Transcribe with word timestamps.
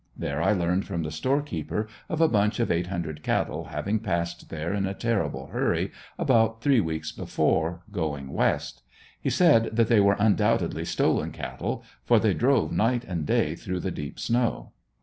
There 0.17 0.41
I 0.41 0.51
learned 0.51 0.85
from 0.87 1.03
the 1.03 1.11
storekeeper 1.11 1.87
of 2.09 2.21
a 2.21 2.27
bunch 2.27 2.59
of 2.59 2.71
eight 2.71 2.87
hundred 2.87 3.21
cattle 3.21 3.65
having 3.65 3.99
passed 3.99 4.49
there 4.49 4.73
in 4.73 4.87
a 4.87 4.95
terrible 4.95 5.45
hurry, 5.53 5.91
about 6.17 6.59
three 6.63 6.79
weeks 6.79 7.11
before, 7.11 7.83
going 7.91 8.29
west. 8.33 8.81
He 9.21 9.29
said 9.29 9.65
that 9.75 9.89
they 9.89 9.99
were 9.99 10.17
undoubtedly 10.17 10.85
stolen 10.85 11.31
cattle, 11.31 11.83
for 12.03 12.17
they 12.17 12.33
drove 12.33 12.71
night 12.71 13.03
and 13.03 13.27
day 13.27 13.53
through 13.53 13.81
the 13.81 13.91
deep 13.91 14.19
snow. 14.19 14.71